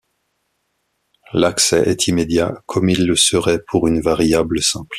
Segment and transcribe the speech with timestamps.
[1.31, 4.89] L'accès est immédiat, comme il le serait pour une variable simple.